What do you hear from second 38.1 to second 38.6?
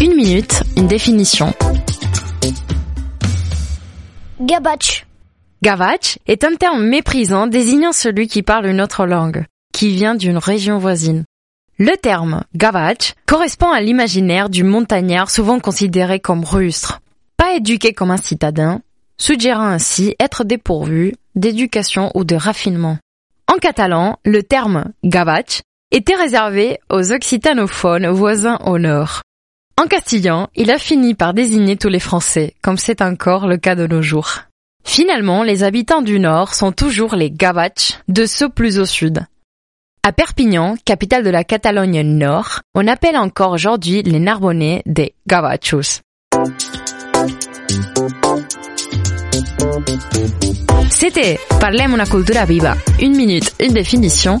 ceux